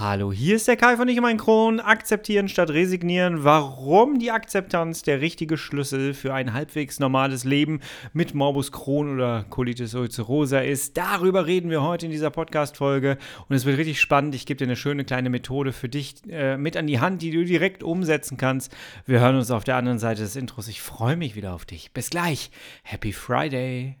[0.00, 1.78] Hallo, hier ist der Kai von Ich mein Kron.
[1.78, 3.44] Akzeptieren statt resignieren.
[3.44, 7.80] Warum die Akzeptanz der richtige Schlüssel für ein halbwegs normales Leben
[8.14, 10.96] mit Morbus Crohn oder Colitis ulcerosa ist.
[10.96, 13.18] Darüber reden wir heute in dieser Podcast-Folge.
[13.50, 14.34] Und es wird richtig spannend.
[14.34, 17.30] Ich gebe dir eine schöne kleine Methode für dich äh, mit an die Hand, die
[17.30, 18.74] du direkt umsetzen kannst.
[19.04, 20.68] Wir hören uns auf der anderen Seite des Intros.
[20.68, 21.92] Ich freue mich wieder auf dich.
[21.92, 22.50] Bis gleich.
[22.84, 23.96] Happy Friday.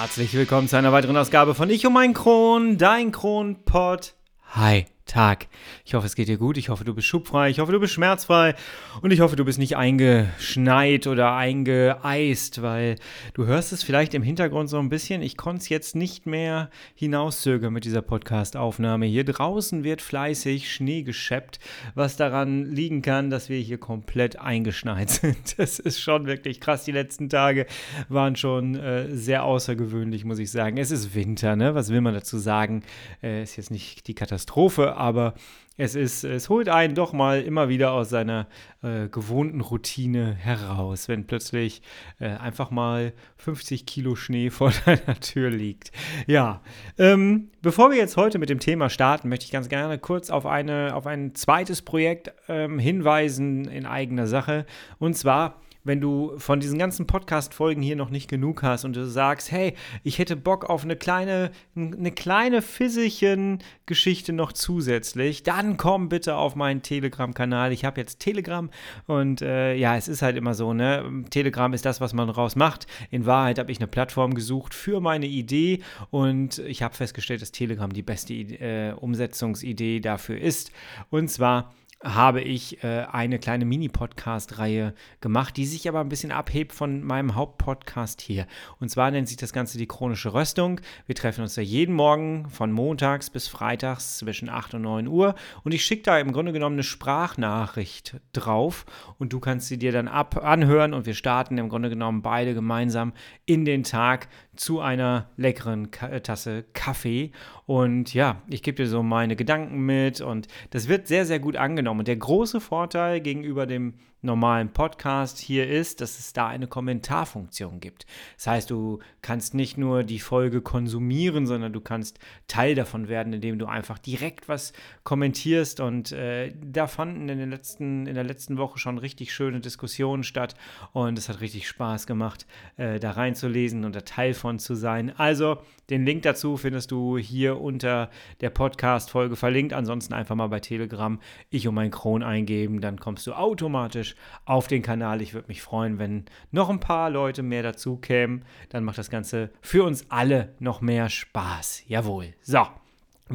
[0.00, 4.14] Herzlich willkommen zu einer weiteren Ausgabe von Ich um mein Kron, dein Kronpott.
[4.54, 4.86] Hi.
[5.10, 5.48] Tag.
[5.84, 6.56] Ich hoffe, es geht dir gut.
[6.56, 7.50] Ich hoffe, du bist schubfrei.
[7.50, 8.54] Ich hoffe, du bist schmerzfrei.
[9.02, 12.94] Und ich hoffe, du bist nicht eingeschneit oder eingeeist, weil
[13.34, 15.20] du hörst es vielleicht im Hintergrund so ein bisschen.
[15.20, 19.06] Ich konnte es jetzt nicht mehr hinauszögern mit dieser Podcast-Aufnahme.
[19.06, 21.58] Hier draußen wird fleißig Schnee gescheppt,
[21.96, 25.58] was daran liegen kann, dass wir hier komplett eingeschneit sind.
[25.58, 26.84] Das ist schon wirklich krass.
[26.84, 27.66] Die letzten Tage
[28.08, 30.76] waren schon äh, sehr außergewöhnlich, muss ich sagen.
[30.76, 31.74] Es ist Winter, ne?
[31.74, 32.84] Was will man dazu sagen?
[33.24, 35.34] Äh, ist jetzt nicht die Katastrophe, aber
[35.82, 38.46] es ist, es holt einen doch mal immer wieder aus seiner
[38.82, 41.80] äh, gewohnten Routine heraus, wenn plötzlich
[42.18, 45.90] äh, einfach mal 50 Kilo Schnee vor deiner Tür liegt.
[46.26, 46.60] Ja,
[46.98, 50.44] ähm, bevor wir jetzt heute mit dem Thema starten, möchte ich ganz gerne kurz auf,
[50.44, 54.66] eine, auf ein zweites Projekt ähm, hinweisen in eigener Sache.
[54.98, 59.06] Und zwar wenn du von diesen ganzen Podcast-Folgen hier noch nicht genug hast und du
[59.06, 66.08] sagst, hey, ich hätte Bock auf eine kleine, eine kleine Fisselchen-Geschichte noch zusätzlich, dann komm
[66.08, 67.72] bitte auf meinen Telegram-Kanal.
[67.72, 68.70] Ich habe jetzt Telegram
[69.06, 71.24] und äh, ja, es ist halt immer so, ne?
[71.30, 72.86] Telegram ist das, was man daraus macht.
[73.10, 77.52] In Wahrheit habe ich eine Plattform gesucht für meine Idee und ich habe festgestellt, dass
[77.52, 80.72] Telegram die beste äh, Umsetzungsidee dafür ist.
[81.10, 86.72] Und zwar habe ich äh, eine kleine Mini-Podcast-Reihe gemacht, die sich aber ein bisschen abhebt
[86.72, 88.46] von meinem Hauptpodcast hier.
[88.78, 90.80] Und zwar nennt sich das Ganze die chronische Röstung.
[91.06, 95.34] Wir treffen uns da jeden Morgen von montags bis freitags zwischen 8 und 9 Uhr
[95.62, 98.86] und ich schicke da im Grunde genommen eine Sprachnachricht drauf
[99.18, 102.54] und du kannst sie dir dann ab anhören und wir starten im Grunde genommen beide
[102.54, 103.12] gemeinsam
[103.44, 104.28] in den Tag
[104.60, 107.32] zu einer leckeren Ka äh, Tasse Kaffee.
[107.64, 111.56] Und ja, ich gebe dir so meine Gedanken mit und das wird sehr, sehr gut
[111.56, 112.00] angenommen.
[112.00, 117.80] Und der große Vorteil gegenüber dem normalen Podcast hier ist, dass es da eine Kommentarfunktion
[117.80, 118.06] gibt.
[118.36, 123.32] Das heißt, du kannst nicht nur die Folge konsumieren, sondern du kannst Teil davon werden,
[123.32, 124.72] indem du einfach direkt was
[125.04, 125.80] kommentierst.
[125.80, 130.22] Und äh, da fanden in, den letzten, in der letzten Woche schon richtig schöne Diskussionen
[130.22, 130.54] statt.
[130.92, 135.12] Und es hat richtig Spaß gemacht, äh, da reinzulesen und da Teil von zu sein.
[135.18, 135.58] Also
[135.90, 138.10] den Link dazu findest du hier unter
[138.40, 139.72] der Podcast-Folge verlinkt.
[139.72, 141.18] Ansonsten einfach mal bei Telegram
[141.50, 144.09] ich um mein Kron eingeben, dann kommst du automatisch
[144.44, 145.22] auf den Kanal.
[145.22, 148.44] Ich würde mich freuen, wenn noch ein paar Leute mehr dazu kämen.
[148.68, 151.84] Dann macht das Ganze für uns alle noch mehr Spaß.
[151.86, 152.34] Jawohl.
[152.42, 152.66] So.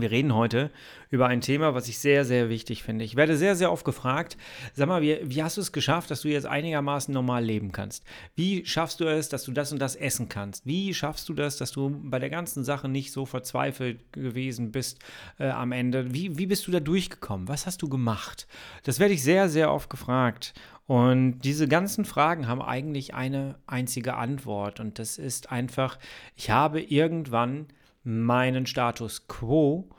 [0.01, 0.71] Wir reden heute
[1.09, 3.05] über ein Thema, was ich sehr, sehr wichtig finde.
[3.05, 4.37] Ich werde sehr, sehr oft gefragt,
[4.73, 8.03] sag mal, wie, wie, hast du es geschafft, dass du jetzt einigermaßen normal leben kannst?
[8.35, 10.65] Wie schaffst du es, dass du das und das essen kannst?
[10.65, 14.99] Wie schaffst du das, dass du bei der ganzen Sache nicht so verzweifelt gewesen bist
[15.39, 16.13] äh, am Ende?
[16.13, 17.47] Wie, wie bist du da durchgekommen?
[17.47, 18.47] Was hast du gemacht?
[18.83, 20.53] Das werde ich sehr, sehr oft gefragt.
[20.87, 24.79] Und diese ganzen Fragen haben eigentlich eine einzige Antwort.
[24.79, 25.97] Und das ist einfach,
[26.35, 27.67] ich habe irgendwann
[28.05, 29.89] meinen Status quo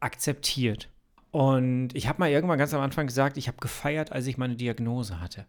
[0.00, 0.88] akzeptiert.
[1.32, 4.56] Und ich habe mal irgendwann ganz am Anfang gesagt, ich habe gefeiert, als ich meine
[4.56, 5.44] Diagnose hatte.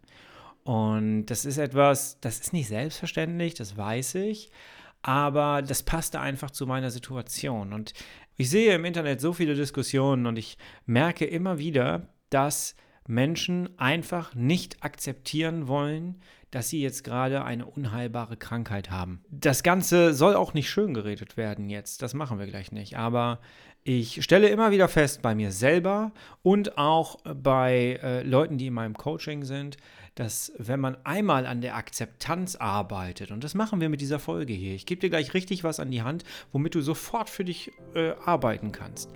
[0.63, 4.51] Und das ist etwas, das ist nicht selbstverständlich, das weiß ich,
[5.01, 7.71] aber das passte einfach zu meiner Situation.
[7.71, 7.93] Und
[8.35, 12.75] ich sehe im Internet so viele Diskussionen und ich merke immer wieder, dass
[13.07, 16.21] Menschen einfach nicht akzeptieren wollen,
[16.51, 19.21] dass sie jetzt gerade eine unheilbare Krankheit haben.
[19.29, 23.39] Das Ganze soll auch nicht schön geredet werden jetzt, das machen wir gleich nicht, aber
[23.83, 26.11] ich stelle immer wieder fest bei mir selber
[26.43, 29.77] und auch bei äh, Leuten, die in meinem Coaching sind,
[30.15, 34.51] dass wenn man einmal an der Akzeptanz arbeitet, und das machen wir mit dieser Folge
[34.51, 37.71] hier, ich gebe dir gleich richtig was an die Hand, womit du sofort für dich
[37.93, 39.11] äh, arbeiten kannst,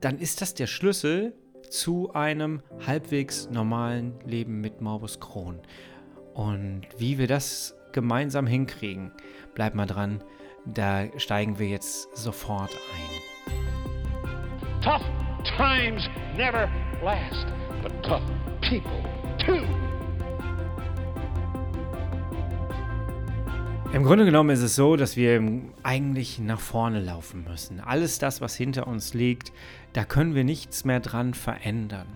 [0.00, 1.34] dann ist das der Schlüssel
[1.70, 5.60] zu einem halbwegs normalen Leben mit Morbus Crohn.
[6.38, 9.10] Und wie wir das gemeinsam hinkriegen,
[9.54, 10.22] bleib mal dran,
[10.64, 13.50] da steigen wir jetzt sofort ein.
[14.80, 15.02] Tough
[15.56, 16.70] times never
[17.02, 17.48] last,
[17.82, 18.22] but tough
[18.60, 19.02] people
[19.44, 19.66] too.
[23.92, 25.42] Im Grunde genommen ist es so, dass wir
[25.82, 27.80] eigentlich nach vorne laufen müssen.
[27.80, 29.50] Alles das, was hinter uns liegt,
[29.92, 32.06] da können wir nichts mehr dran verändern.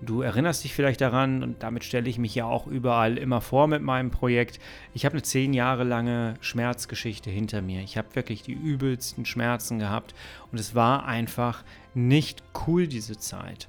[0.00, 3.66] Du erinnerst dich vielleicht daran, und damit stelle ich mich ja auch überall immer vor
[3.68, 4.58] mit meinem Projekt.
[4.92, 7.80] Ich habe eine zehn Jahre lange Schmerzgeschichte hinter mir.
[7.82, 10.14] Ich habe wirklich die übelsten Schmerzen gehabt
[10.52, 11.64] und es war einfach
[11.94, 13.68] nicht cool diese Zeit.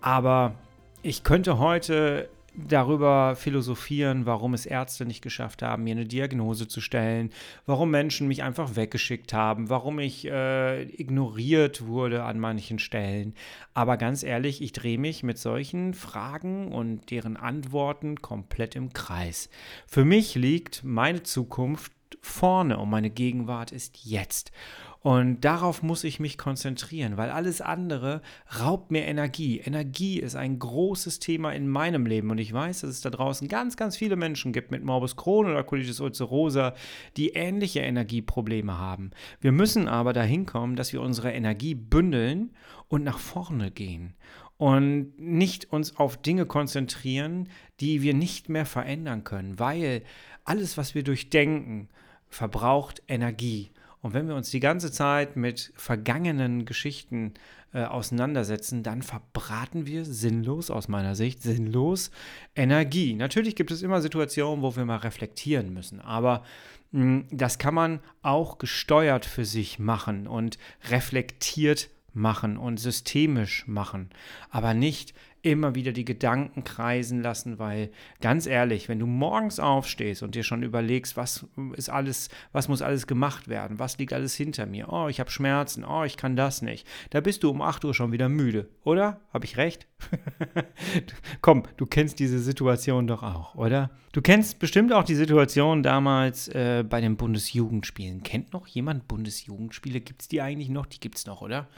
[0.00, 0.54] Aber
[1.02, 6.80] ich könnte heute darüber philosophieren, warum es Ärzte nicht geschafft haben, mir eine Diagnose zu
[6.80, 7.30] stellen,
[7.66, 13.34] warum Menschen mich einfach weggeschickt haben, warum ich äh, ignoriert wurde an manchen Stellen.
[13.74, 19.50] Aber ganz ehrlich, ich drehe mich mit solchen Fragen und deren Antworten komplett im Kreis.
[19.86, 24.52] Für mich liegt meine Zukunft vorne und meine Gegenwart ist jetzt.
[25.00, 28.22] Und darauf muss ich mich konzentrieren, weil alles andere
[28.60, 29.60] raubt mir Energie.
[29.60, 33.46] Energie ist ein großes Thema in meinem Leben und ich weiß, dass es da draußen
[33.46, 36.74] ganz, ganz viele Menschen gibt mit Morbus Crohn oder Colitis ulcerosa,
[37.16, 39.12] die ähnliche Energieprobleme haben.
[39.40, 42.50] Wir müssen aber dahin kommen, dass wir unsere Energie bündeln
[42.88, 44.14] und nach vorne gehen
[44.58, 47.48] und nicht uns auf Dinge konzentrieren,
[47.80, 50.02] die wir nicht mehr verändern können, weil
[50.44, 51.88] alles, was wir durchdenken,
[52.28, 53.70] verbraucht Energie.
[54.06, 57.34] Und wenn wir uns die ganze Zeit mit vergangenen Geschichten
[57.74, 62.12] äh, auseinandersetzen, dann verbraten wir sinnlos, aus meiner Sicht, sinnlos
[62.54, 63.14] Energie.
[63.14, 66.44] Natürlich gibt es immer Situationen, wo wir mal reflektieren müssen, aber
[66.92, 70.56] mh, hm, das kann man auch gesteuert für sich machen und
[70.88, 74.10] reflektiert machen und systemisch machen,
[74.50, 75.14] aber nicht
[75.46, 77.90] immer wieder die Gedanken kreisen lassen, weil
[78.20, 82.82] ganz ehrlich, wenn du morgens aufstehst und dir schon überlegst, was ist alles, was muss
[82.82, 86.34] alles gemacht werden, was liegt alles hinter mir, oh, ich habe Schmerzen, oh, ich kann
[86.34, 89.20] das nicht, da bist du um 8 Uhr schon wieder müde, oder?
[89.32, 89.86] Habe ich recht?
[91.40, 93.90] Komm, du kennst diese Situation doch auch, oder?
[94.12, 98.22] Du kennst bestimmt auch die Situation damals äh, bei den Bundesjugendspielen.
[98.22, 100.00] Kennt noch jemand Bundesjugendspiele?
[100.00, 100.86] Gibt es die eigentlich noch?
[100.86, 101.68] Die gibt es noch, oder?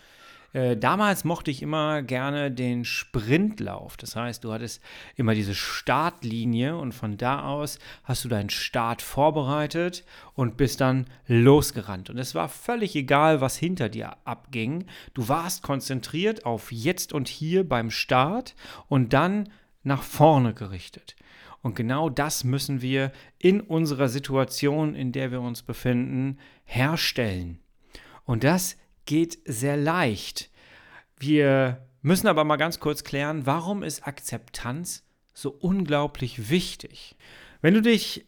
[0.52, 3.96] Äh, damals mochte ich immer gerne den Sprintlauf.
[3.96, 4.82] Das heißt, du hattest
[5.16, 10.04] immer diese Startlinie und von da aus hast du deinen Start vorbereitet
[10.34, 12.08] und bist dann losgerannt.
[12.08, 14.86] Und es war völlig egal, was hinter dir abging.
[15.14, 18.54] Du warst konzentriert auf jetzt und hier beim Start
[18.88, 19.50] und dann
[19.82, 21.14] nach vorne gerichtet.
[21.60, 27.58] Und genau das müssen wir in unserer Situation, in der wir uns befinden, herstellen.
[28.24, 28.76] Und das
[29.08, 30.50] geht sehr leicht.
[31.16, 35.02] Wir müssen aber mal ganz kurz klären, warum ist Akzeptanz
[35.32, 37.16] so unglaublich wichtig?
[37.62, 38.26] Wenn du dich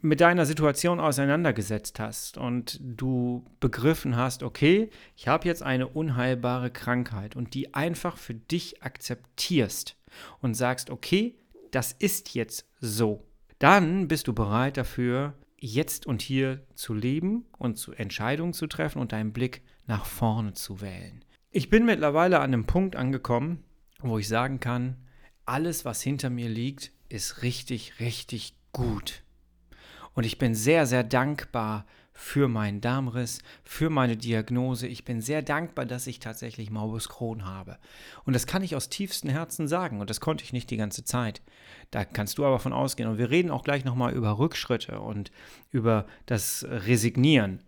[0.00, 6.70] mit deiner Situation auseinandergesetzt hast und du begriffen hast, okay, ich habe jetzt eine unheilbare
[6.70, 9.98] Krankheit und die einfach für dich akzeptierst
[10.40, 11.36] und sagst, okay,
[11.72, 13.26] das ist jetzt so,
[13.58, 18.98] dann bist du bereit dafür, jetzt und hier zu leben und zu Entscheidungen zu treffen
[18.98, 21.24] und deinen Blick nach vorne zu wählen.
[21.50, 23.62] Ich bin mittlerweile an einem Punkt angekommen,
[24.00, 24.96] wo ich sagen kann,
[25.44, 29.22] alles, was hinter mir liegt, ist richtig, richtig gut.
[30.14, 34.86] Und ich bin sehr, sehr dankbar für meinen Darmriss, für meine Diagnose.
[34.86, 37.78] Ich bin sehr dankbar, dass ich tatsächlich Morbus Crohn habe.
[38.24, 40.00] Und das kann ich aus tiefstem Herzen sagen.
[40.00, 41.42] Und das konnte ich nicht die ganze Zeit.
[41.90, 43.08] Da kannst du aber von ausgehen.
[43.08, 45.32] Und wir reden auch gleich nochmal über Rückschritte und
[45.70, 47.62] über das Resignieren.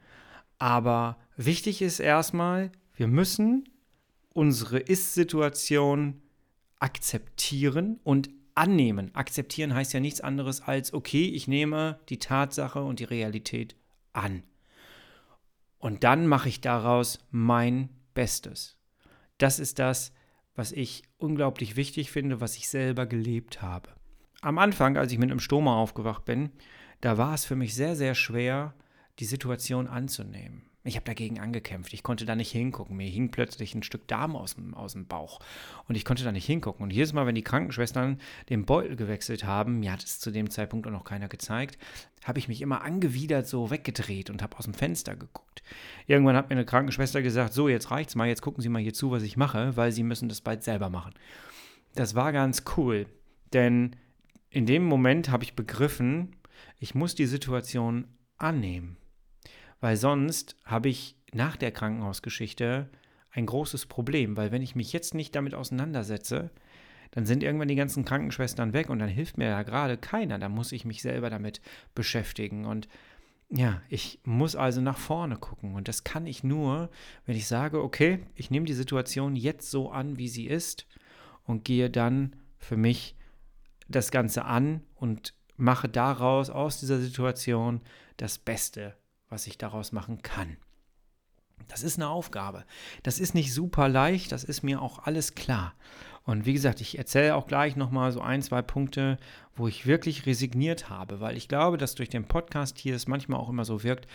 [0.58, 3.68] Aber wichtig ist erstmal, wir müssen
[4.32, 6.22] unsere Ist-Situation
[6.78, 9.14] akzeptieren und annehmen.
[9.14, 13.76] Akzeptieren heißt ja nichts anderes als, okay, ich nehme die Tatsache und die Realität
[14.12, 14.42] an.
[15.78, 18.78] Und dann mache ich daraus mein Bestes.
[19.38, 20.12] Das ist das,
[20.54, 23.90] was ich unglaublich wichtig finde, was ich selber gelebt habe.
[24.40, 26.50] Am Anfang, als ich mit einem Stoma aufgewacht bin,
[27.00, 28.74] da war es für mich sehr, sehr schwer,
[29.18, 30.62] die Situation anzunehmen.
[30.86, 31.94] Ich habe dagegen angekämpft.
[31.94, 32.98] Ich konnte da nicht hingucken.
[32.98, 35.40] Mir hing plötzlich ein Stück Darm aus dem, aus dem Bauch.
[35.88, 36.84] Und ich konnte da nicht hingucken.
[36.84, 40.50] Und jedes Mal, wenn die Krankenschwestern den Beutel gewechselt haben, mir hat es zu dem
[40.50, 41.78] Zeitpunkt auch noch keiner gezeigt,
[42.22, 45.62] habe ich mich immer angewidert so weggedreht und habe aus dem Fenster geguckt.
[46.06, 48.92] Irgendwann hat mir eine Krankenschwester gesagt: So, jetzt reicht's mal, jetzt gucken Sie mal hier
[48.92, 51.14] zu, was ich mache, weil Sie müssen das bald selber machen.
[51.94, 53.06] Das war ganz cool.
[53.54, 53.96] Denn
[54.50, 56.36] in dem Moment habe ich begriffen,
[56.78, 58.98] ich muss die Situation annehmen
[59.84, 62.88] weil sonst habe ich nach der Krankenhausgeschichte
[63.30, 66.48] ein großes Problem, weil wenn ich mich jetzt nicht damit auseinandersetze,
[67.10, 70.38] dann sind irgendwann die ganzen Krankenschwestern weg und dann hilft mir da gerade keiner.
[70.38, 71.60] Da muss ich mich selber damit
[71.94, 72.64] beschäftigen.
[72.64, 72.88] Und
[73.50, 75.74] ja, ich muss also nach vorne gucken.
[75.74, 76.88] Und das kann ich nur,
[77.26, 80.86] wenn ich sage, okay, ich nehme die Situation jetzt so an, wie sie ist
[81.44, 83.16] und gehe dann für mich
[83.86, 87.82] das Ganze an und mache daraus, aus dieser Situation,
[88.16, 88.96] das Beste
[89.34, 90.56] was ich daraus machen kann.
[91.68, 92.64] Das ist eine Aufgabe.
[93.02, 95.74] Das ist nicht super leicht, das ist mir auch alles klar.
[96.22, 99.18] Und wie gesagt, ich erzähle auch gleich nochmal so ein, zwei Punkte,
[99.56, 103.40] wo ich wirklich resigniert habe, weil ich glaube, dass durch den Podcast hier es manchmal
[103.40, 104.06] auch immer so wirkt,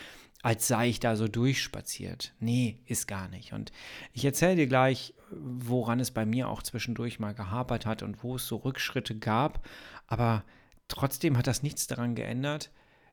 [0.42, 2.32] als sei ich da so durchspaziert.
[2.40, 3.52] Nee, ist gar nicht.
[3.52, 3.72] Und
[4.12, 8.36] ich erzähle dir gleich, woran es bei mir auch zwischendurch mal gehapert hat und wo
[8.36, 9.68] es so Rückschritte gab.
[10.06, 10.44] Aber
[10.88, 12.70] trotzdem hat das nichts daran geändert,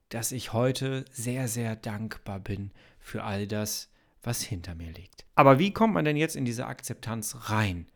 [0.09, 3.89] dass ich heute sehr, sehr dankbar bin für all das,
[4.23, 5.25] was hinter mir liegt.
[5.35, 7.87] Aber wie kommt man denn jetzt in diese Akzeptanz rein?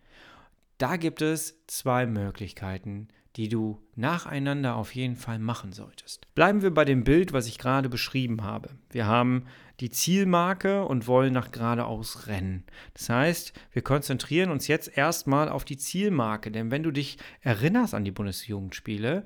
[0.77, 6.33] Da gibt es zwei Möglichkeiten, die du nacheinander auf jeden Fall machen solltest.
[6.35, 8.69] Bleiben wir bei dem Bild, was ich gerade beschrieben habe.
[8.89, 9.45] Wir haben
[9.79, 12.65] die Zielmarke und wollen nach geradeaus rennen.
[12.93, 17.93] Das heißt, wir konzentrieren uns jetzt erstmal auf die Zielmarke, denn wenn du dich erinnerst
[17.93, 19.23] an die Bundesjugendspiele,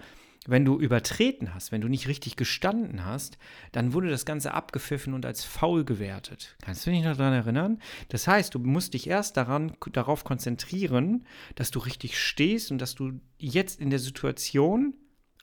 [0.48, 3.38] wenn du übertreten hast, wenn du nicht richtig gestanden hast,
[3.72, 6.56] dann wurde das Ganze abgepfiffen und als faul gewertet.
[6.62, 7.80] Kannst du dich noch daran erinnern?
[8.10, 11.26] Das heißt, du musst dich erst daran, darauf konzentrieren,
[11.56, 14.94] dass du richtig stehst und dass du jetzt in der Situation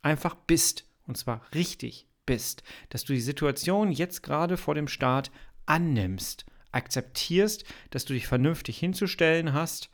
[0.02, 0.87] einfach bist.
[1.06, 2.62] Und zwar richtig bist.
[2.90, 5.32] Dass du die Situation jetzt gerade vor dem Start
[5.66, 9.90] annimmst, akzeptierst, dass du dich vernünftig hinzustellen hast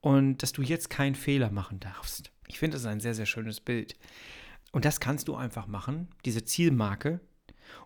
[0.00, 2.32] und dass du jetzt keinen Fehler machen darfst.
[2.48, 3.96] Ich finde, das ist ein sehr, sehr schönes Bild.
[4.72, 7.20] Und das kannst du einfach machen, diese Zielmarke.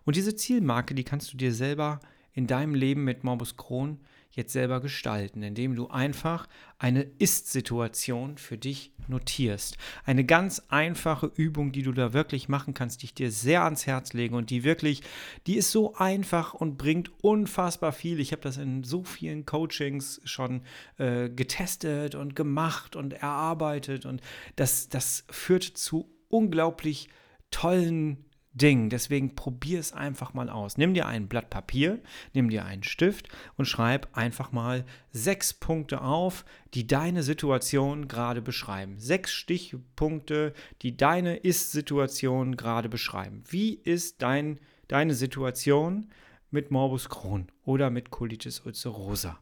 [0.03, 1.99] Und diese Zielmarke, die kannst du dir selber
[2.33, 3.99] in deinem Leben mit Morbus Crohn
[4.35, 6.47] jetzt selber gestalten, indem du einfach
[6.79, 9.77] eine Ist-Situation für dich notierst.
[10.05, 13.85] Eine ganz einfache Übung, die du da wirklich machen kannst, die ich dir sehr ans
[13.85, 15.03] Herz lege und die wirklich,
[15.45, 18.19] die ist so einfach und bringt unfassbar viel.
[18.19, 20.63] Ich habe das in so vielen Coachings schon
[20.97, 24.21] äh, getestet und gemacht und erarbeitet und
[24.55, 27.09] das, das führt zu unglaublich
[27.51, 28.89] tollen Dingen.
[28.89, 30.77] Deswegen probier es einfach mal aus.
[30.77, 32.01] Nimm dir ein Blatt Papier,
[32.33, 38.41] nimm dir einen Stift und schreib einfach mal sechs Punkte auf, die deine Situation gerade
[38.41, 38.99] beschreiben.
[38.99, 43.43] Sechs Stichpunkte, die deine Ist-Situation gerade beschreiben.
[43.47, 46.11] Wie ist dein, deine Situation
[46.51, 49.39] mit Morbus Crohn oder mit Colitis ulcerosa?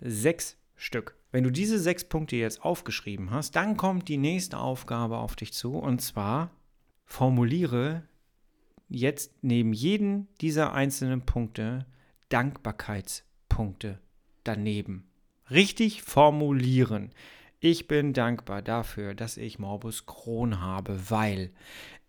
[0.00, 1.16] Sechs Stück.
[1.30, 5.52] Wenn du diese sechs Punkte jetzt aufgeschrieben hast, dann kommt die nächste Aufgabe auf dich
[5.52, 6.50] zu und zwar
[7.04, 8.02] formuliere
[8.88, 11.86] jetzt neben jedem dieser einzelnen Punkte
[12.30, 14.00] Dankbarkeitspunkte
[14.42, 15.04] daneben.
[15.50, 17.12] Richtig formulieren.
[17.60, 21.52] Ich bin dankbar dafür, dass ich Morbus Crohn habe, weil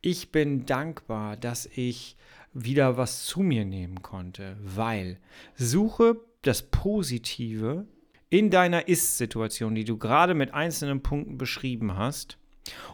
[0.02, 2.18] ich bin dankbar, dass ich
[2.54, 5.20] wieder was zu mir nehmen konnte, weil
[5.56, 7.86] suche das Positive
[8.34, 12.40] in deiner Ist-Situation, die du gerade mit einzelnen Punkten beschrieben hast,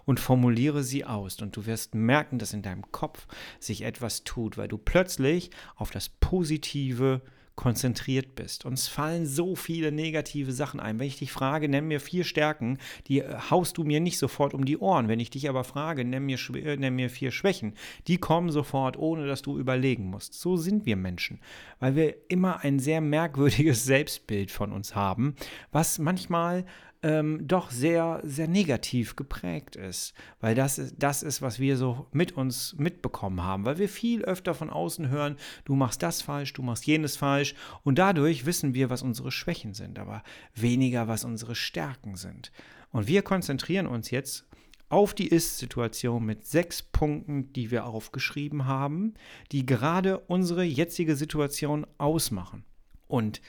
[0.04, 1.42] und formuliere sie aus.
[1.42, 3.26] Und du wirst merken, dass in deinem Kopf
[3.58, 7.22] sich etwas tut, weil du plötzlich auf das Positive
[7.60, 8.64] konzentriert bist.
[8.64, 10.98] Uns fallen so viele negative Sachen ein.
[10.98, 14.54] Wenn ich dich frage, nenn mir vier Stärken, die äh, haust du mir nicht sofort
[14.54, 15.10] um die Ohren.
[15.10, 17.74] Wenn ich dich aber frage, nenn mir, äh, nenn mir vier Schwächen,
[18.08, 20.36] die kommen sofort, ohne dass du überlegen musst.
[20.36, 21.42] So sind wir Menschen,
[21.82, 25.36] weil wir immer ein sehr merkwürdiges Selbstbild von uns haben,
[25.74, 26.64] was manchmal
[27.02, 30.14] ähm, doch sehr, sehr negativ geprägt ist.
[30.42, 33.66] Weil das ist, das ist, was wir so mit uns mitbekommen haben.
[33.66, 37.56] Weil wir viel öfter von außen hören, du machst das falsch, du machst jenes falsch.
[37.84, 42.52] Und dadurch wissen wir, was unsere Schwächen sind, aber weniger, was unsere Stärken sind.
[42.92, 44.46] Und wir konzentrieren uns jetzt
[44.90, 49.14] auf die Ist-Situation mit sechs Punkten, die wir aufgeschrieben haben,
[49.52, 52.66] die gerade unsere jetzige Situation ausmachen.
[53.08, 53.40] Und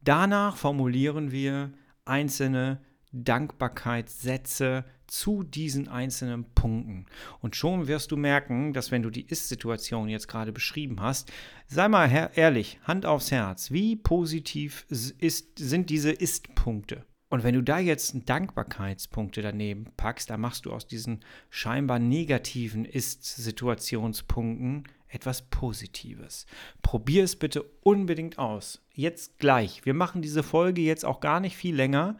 [0.00, 1.72] danach formulieren wir
[2.06, 2.80] einzelne
[3.24, 7.06] Dankbarkeitssätze zu diesen einzelnen Punkten.
[7.40, 11.30] Und schon wirst du merken, dass wenn du die Ist-Situation jetzt gerade beschrieben hast,
[11.66, 17.04] sei mal ehrlich, Hand aufs Herz, wie positiv ist, sind diese Ist-Punkte?
[17.28, 22.84] Und wenn du da jetzt Dankbarkeitspunkte daneben packst, dann machst du aus diesen scheinbar negativen
[22.84, 26.46] Ist-Situationspunkten etwas Positives.
[26.82, 28.82] Probier es bitte unbedingt aus.
[28.92, 29.84] Jetzt gleich.
[29.84, 32.16] Wir machen diese Folge jetzt auch gar nicht viel länger,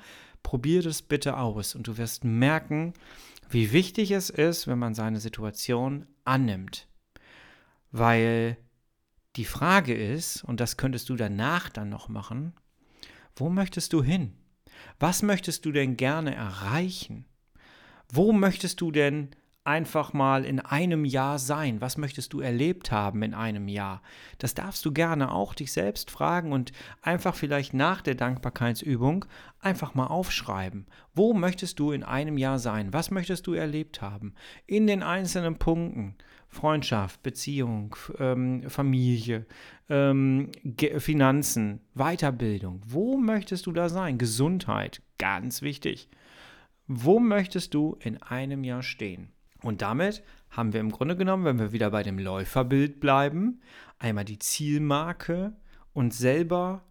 [0.46, 2.94] probier das bitte aus und du wirst merken,
[3.50, 6.86] wie wichtig es ist, wenn man seine Situation annimmt.
[7.90, 8.56] Weil
[9.34, 12.52] die Frage ist, und das könntest du danach dann noch machen,
[13.34, 14.34] wo möchtest du hin?
[15.00, 17.24] Was möchtest du denn gerne erreichen?
[18.08, 19.30] Wo möchtest du denn
[19.66, 21.80] einfach mal in einem Jahr sein?
[21.80, 24.02] Was möchtest du erlebt haben in einem Jahr?
[24.38, 29.24] Das darfst du gerne auch dich selbst fragen und einfach vielleicht nach der Dankbarkeitsübung
[29.60, 30.86] einfach mal aufschreiben.
[31.14, 32.92] Wo möchtest du in einem Jahr sein?
[32.92, 34.34] Was möchtest du erlebt haben?
[34.66, 36.16] In den einzelnen Punkten.
[36.48, 39.46] Freundschaft, Beziehung, ähm, Familie,
[39.90, 40.50] ähm,
[40.98, 42.80] Finanzen, Weiterbildung.
[42.86, 44.16] Wo möchtest du da sein?
[44.16, 46.08] Gesundheit, ganz wichtig.
[46.86, 49.32] Wo möchtest du in einem Jahr stehen?
[49.66, 53.60] Und damit haben wir im Grunde genommen, wenn wir wieder bei dem Läuferbild bleiben,
[53.98, 55.54] einmal die Zielmarke
[55.92, 56.84] und selber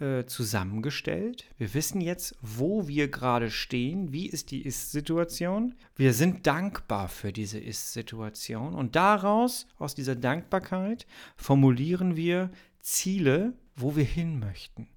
[0.00, 1.44] äh, zusammengestellt.
[1.56, 5.76] Wir wissen jetzt, wo wir gerade stehen, wie ist die Ist-Situation.
[5.94, 11.06] Wir sind dankbar für diese Ist-Situation und daraus, aus dieser Dankbarkeit,
[11.36, 14.88] formulieren wir Ziele, wo wir hin möchten.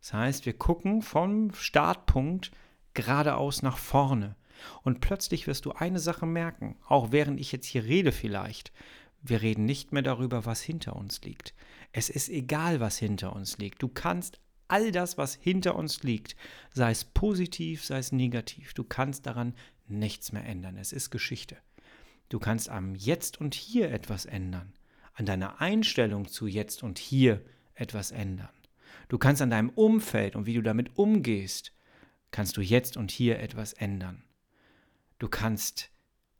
[0.00, 2.52] Das heißt, wir gucken vom Startpunkt
[2.94, 4.34] geradeaus nach vorne.
[4.82, 8.72] Und plötzlich wirst du eine Sache merken, auch während ich jetzt hier rede vielleicht.
[9.22, 11.54] Wir reden nicht mehr darüber, was hinter uns liegt.
[11.92, 13.82] Es ist egal, was hinter uns liegt.
[13.82, 16.36] Du kannst all das, was hinter uns liegt,
[16.72, 19.54] sei es positiv, sei es negativ, du kannst daran
[19.88, 20.76] nichts mehr ändern.
[20.76, 21.56] Es ist Geschichte.
[22.28, 24.72] Du kannst am Jetzt und Hier etwas ändern,
[25.14, 28.48] an deiner Einstellung zu Jetzt und Hier etwas ändern.
[29.08, 31.72] Du kannst an deinem Umfeld und wie du damit umgehst,
[32.30, 34.22] kannst du jetzt und hier etwas ändern.
[35.20, 35.90] Du kannst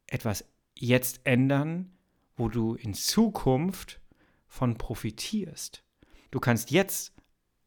[0.06, 0.44] etwas
[0.75, 1.92] jetzt ändern,
[2.34, 4.00] wo du in Zukunft
[4.49, 5.84] von profitierst.
[6.30, 7.12] Du kannst jetzt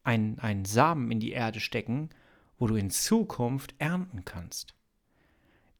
[0.02, 2.10] einen, einen Samen in die Erde stecken,
[2.58, 4.74] wo du in Zukunft ernten kannst.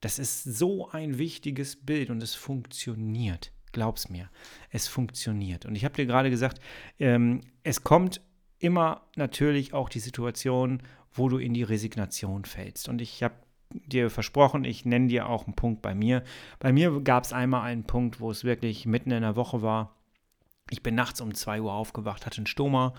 [0.01, 3.53] Das ist so ein wichtiges Bild und es funktioniert.
[3.73, 4.31] Glaub's mir,
[4.71, 5.67] es funktioniert.
[5.67, 6.61] Und ich habe dir gerade gesagt,
[7.01, 8.21] ähm, es kommt
[8.61, 10.81] immer natürlich auch die Situation,
[11.13, 12.89] wo du in die Resignation fällst.
[12.89, 13.35] Und ich habe
[13.71, 16.23] dir versprochen, ich nenne dir auch einen Punkt bei mir.
[16.59, 19.97] Bei mir gab es einmal einen Punkt, wo es wirklich mitten in der Woche war.
[20.71, 22.95] Ich bin nachts um 2 Uhr aufgewacht, hatte einen Stoma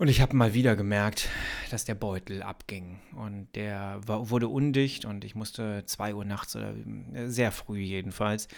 [0.00, 1.28] und ich habe mal wieder gemerkt,
[1.70, 6.56] dass der Beutel abging und der war, wurde undicht und ich musste 2 Uhr nachts
[6.56, 6.74] oder
[7.12, 8.48] äh, sehr früh jedenfalls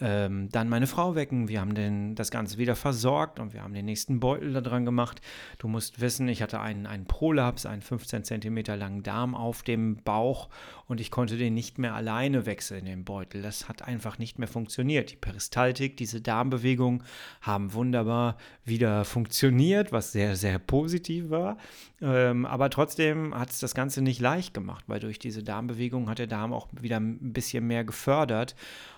[0.00, 1.48] ähm, dann meine Frau wecken.
[1.48, 4.84] Wir haben den, das Ganze wieder versorgt und wir haben den nächsten Beutel da dran
[4.84, 5.20] gemacht.
[5.58, 9.96] Du musst wissen, ich hatte einen, einen Prolaps, einen 15 cm langen Darm auf dem
[9.96, 10.48] Bauch
[10.90, 13.42] und ich konnte den nicht mehr alleine wechseln, den Beutel.
[13.42, 15.12] Das hat einfach nicht mehr funktioniert.
[15.12, 17.04] Die Peristaltik, diese Darmbewegungen
[17.42, 21.58] haben wunderbar wieder funktioniert, was sehr, sehr positiv war.
[22.02, 26.18] Ähm, aber trotzdem hat es das Ganze nicht leicht gemacht, weil durch diese Darmbewegung hat
[26.18, 28.56] der Darm auch wieder ein bisschen mehr gefördert.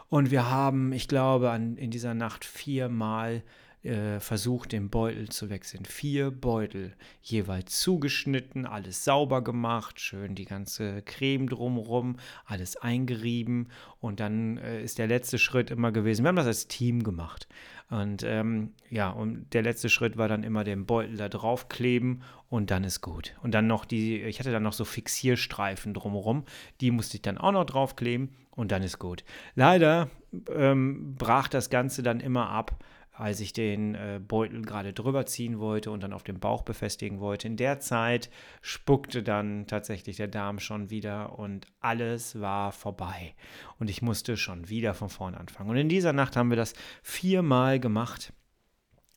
[0.09, 3.42] Und wir haben, ich glaube, an, in dieser Nacht viermal
[3.82, 5.84] äh, versucht, den Beutel zu wechseln.
[5.84, 13.68] Vier Beutel, jeweils zugeschnitten, alles sauber gemacht, schön die ganze Creme drumherum, alles eingerieben.
[14.00, 16.24] Und dann äh, ist der letzte Schritt immer gewesen.
[16.24, 17.48] Wir haben das als Team gemacht.
[17.92, 22.70] Und ähm, ja, und der letzte Schritt war dann immer den Beutel da draufkleben und
[22.70, 23.34] dann ist gut.
[23.42, 26.44] Und dann noch die, ich hatte dann noch so Fixierstreifen drumherum,
[26.80, 29.24] die musste ich dann auch noch draufkleben und dann ist gut.
[29.56, 30.08] Leider
[30.50, 32.82] ähm, brach das Ganze dann immer ab,
[33.12, 37.20] als ich den äh, Beutel gerade drüber ziehen wollte und dann auf dem Bauch befestigen
[37.20, 37.46] wollte.
[37.46, 38.31] In der Zeit
[38.62, 43.35] spuckte dann tatsächlich der Darm schon wieder und alles war vorbei.
[43.79, 45.70] Und ich musste schon wieder von vorn anfangen.
[45.70, 46.72] Und in dieser Nacht haben wir das
[47.03, 48.33] viermal gemacht,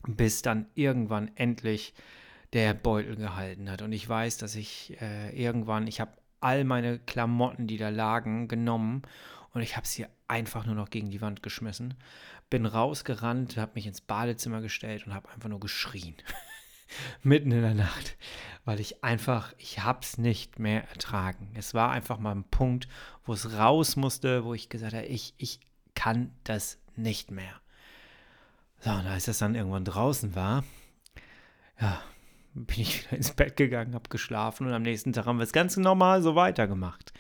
[0.08, 1.94] bis dann irgendwann endlich
[2.52, 3.82] der Beutel gehalten hat.
[3.82, 8.48] Und ich weiß, dass ich äh, irgendwann, ich habe all meine Klamotten, die da lagen,
[8.48, 9.04] genommen
[9.56, 11.94] und ich habe sie einfach nur noch gegen die Wand geschmissen.
[12.50, 16.15] Bin rausgerannt, habe mich ins Badezimmer gestellt und habe einfach nur geschrien.
[17.24, 18.18] Mitten in der Nacht,
[18.65, 21.52] weil ich einfach, ich habe es nicht mehr ertragen.
[21.56, 22.89] Es war einfach mal ein Punkt,
[23.24, 25.62] wo es raus musste, wo ich gesagt habe, ich, ich
[25.96, 27.62] kann das nicht mehr.
[28.82, 30.65] So, und als das dann irgendwann draußen war,
[31.80, 32.02] ja,
[32.54, 35.54] bin ich wieder ins Bett gegangen, habe geschlafen und am nächsten Tag haben wir es
[35.54, 37.13] ganz normal so weitergemacht.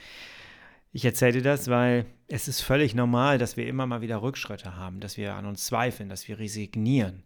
[0.91, 4.75] Ich erzähle dir das, weil es ist völlig normal, dass wir immer mal wieder Rückschritte
[4.75, 7.23] haben, dass wir an uns zweifeln, dass wir resignieren,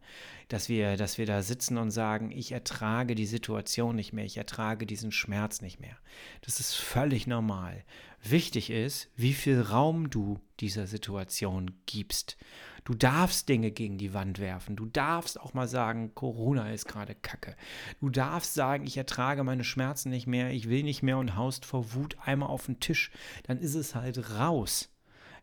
[0.49, 4.37] dass wir, dass wir da sitzen und sagen, ich ertrage die Situation nicht mehr, ich
[4.37, 5.95] ertrage diesen Schmerz nicht mehr.
[6.41, 7.85] Das ist völlig normal.
[8.21, 12.35] Wichtig ist, wie viel Raum du dieser Situation gibst.
[12.83, 14.75] Du darfst Dinge gegen die Wand werfen.
[14.75, 17.55] Du darfst auch mal sagen, Corona ist gerade Kacke.
[18.01, 21.65] Du darfst sagen, ich ertrage meine Schmerzen nicht mehr, ich will nicht mehr und haust
[21.65, 23.11] vor Wut einmal auf den Tisch.
[23.43, 24.88] Dann ist es halt raus.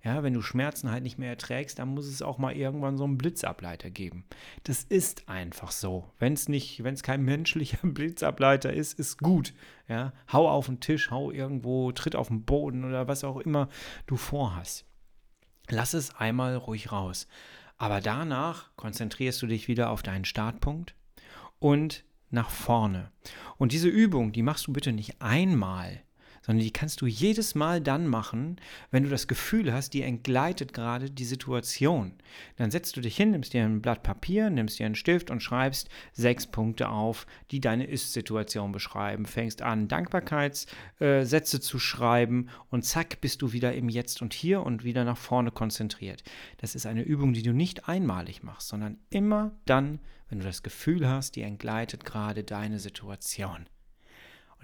[0.06, 3.02] Ja, wenn du Schmerzen halt nicht mehr erträgst, dann muss es auch mal irgendwann so
[3.02, 4.24] einen Blitzableiter geben.
[4.62, 6.04] Das ist einfach so.
[6.20, 9.52] Wenn es nicht, wenn es kein menschlicher Blitzableiter ist, ist gut.
[9.88, 13.68] Ja, hau auf den Tisch, hau irgendwo, tritt auf den Boden oder was auch immer
[14.06, 14.84] du vorhast.
[15.70, 17.26] Lass es einmal ruhig raus.
[17.76, 20.94] Aber danach konzentrierst du dich wieder auf deinen Startpunkt
[21.58, 23.10] und nach vorne.
[23.56, 26.04] Und diese Übung, die machst du bitte nicht einmal,
[26.46, 28.56] sondern die kannst du jedes Mal dann machen,
[28.92, 32.12] wenn du das Gefühl hast, dir entgleitet gerade die Situation.
[32.56, 35.42] Dann setzt du dich hin, nimmst dir ein Blatt Papier, nimmst dir einen Stift und
[35.42, 39.26] schreibst sechs Punkte auf, die deine Ist-Situation beschreiben.
[39.26, 44.62] Fängst an, Dankbarkeitssätze äh, zu schreiben und zack, bist du wieder im Jetzt und Hier
[44.62, 46.22] und wieder nach vorne konzentriert.
[46.58, 50.62] Das ist eine Übung, die du nicht einmalig machst, sondern immer dann, wenn du das
[50.62, 53.66] Gefühl hast, dir entgleitet gerade deine Situation.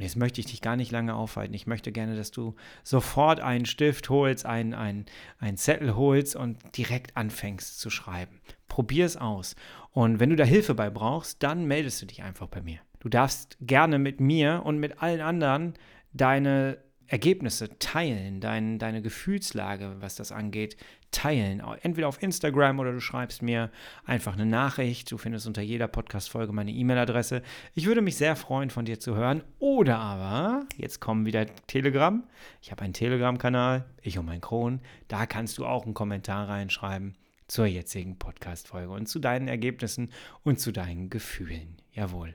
[0.03, 1.55] Und jetzt möchte ich dich gar nicht lange aufhalten.
[1.55, 5.07] Ich möchte gerne, dass du sofort einen Stift holst, einen, einen,
[5.38, 8.41] einen Zettel holst und direkt anfängst zu schreiben.
[8.67, 9.55] Probier es aus.
[9.93, 12.81] Und wenn du da Hilfe bei brauchst, dann meldest du dich einfach bei mir.
[12.99, 15.75] Du darfst gerne mit mir und mit allen anderen
[16.12, 20.77] deine Ergebnisse teilen, dein, deine Gefühlslage, was das angeht,
[21.11, 21.62] teilen.
[21.83, 23.71] Entweder auf Instagram oder du schreibst mir
[24.05, 25.11] einfach eine Nachricht.
[25.12, 27.43] Du findest unter jeder Podcast-Folge meine E-Mail-Adresse.
[27.75, 29.45] Ich würde mich sehr freuen, von dir zu hören.
[29.59, 32.25] Oder aber, jetzt kommen wieder Telegram.
[32.61, 34.81] Ich habe einen Telegram-Kanal, ich und mein Kron.
[35.09, 40.11] Da kannst du auch einen Kommentar reinschreiben zur jetzigen Podcast-Folge und zu deinen Ergebnissen
[40.43, 41.77] und zu deinen Gefühlen.
[41.93, 42.35] Jawohl.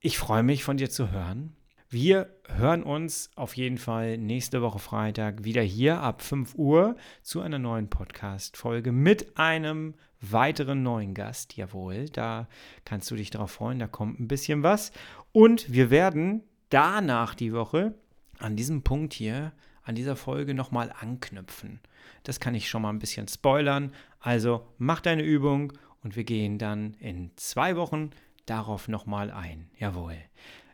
[0.00, 1.54] Ich freue mich, von dir zu hören.
[1.92, 7.40] Wir hören uns auf jeden Fall nächste Woche Freitag wieder hier ab 5 Uhr zu
[7.40, 11.56] einer neuen Podcast-Folge mit einem weiteren neuen Gast.
[11.56, 12.46] Jawohl, da
[12.84, 14.92] kannst du dich darauf freuen, da kommt ein bisschen was.
[15.32, 17.92] Und wir werden danach die Woche
[18.38, 19.50] an diesem Punkt hier,
[19.82, 21.80] an dieser Folge nochmal anknüpfen.
[22.22, 23.92] Das kann ich schon mal ein bisschen spoilern.
[24.20, 25.72] Also mach deine Übung
[26.04, 28.10] und wir gehen dann in zwei Wochen
[28.46, 29.68] darauf nochmal ein.
[29.76, 30.18] Jawohl.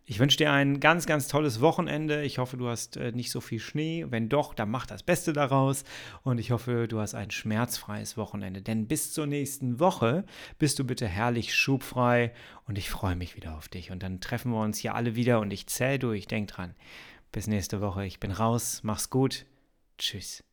[0.09, 2.23] Ich wünsche dir ein ganz, ganz tolles Wochenende.
[2.23, 4.07] Ich hoffe, du hast äh, nicht so viel Schnee.
[4.09, 5.83] Wenn doch, dann mach das Beste daraus.
[6.23, 8.62] Und ich hoffe, du hast ein schmerzfreies Wochenende.
[8.62, 10.25] Denn bis zur nächsten Woche
[10.61, 12.33] bist du bitte herrlich schubfrei.
[12.69, 13.90] Und ich freue mich wieder auf dich.
[13.90, 16.29] Und dann treffen wir uns hier alle wieder und ich zähle durch.
[16.29, 16.77] Denk dran.
[17.33, 18.07] Bis nächste Woche.
[18.07, 18.83] Ich bin raus.
[18.85, 19.45] Mach's gut.
[19.99, 20.45] Tschüss.